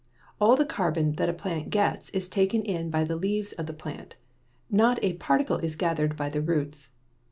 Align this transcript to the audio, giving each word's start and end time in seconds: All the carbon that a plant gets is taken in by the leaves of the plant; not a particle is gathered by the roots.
All 0.39 0.55
the 0.55 0.65
carbon 0.65 1.11
that 1.17 1.29
a 1.29 1.33
plant 1.33 1.69
gets 1.69 2.09
is 2.09 2.27
taken 2.27 2.63
in 2.63 2.89
by 2.89 3.03
the 3.03 3.15
leaves 3.15 3.53
of 3.53 3.67
the 3.67 3.71
plant; 3.73 4.15
not 4.67 4.97
a 5.03 5.13
particle 5.13 5.57
is 5.57 5.75
gathered 5.75 6.17
by 6.17 6.27
the 6.29 6.41
roots. 6.41 6.89